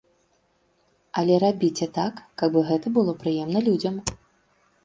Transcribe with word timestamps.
Але 1.21 1.35
рабіце 1.43 1.87
так, 1.97 2.13
каб 2.43 2.57
гэта 2.71 2.87
было 2.97 3.11
прыемна 3.21 3.59
людзям. 3.69 3.95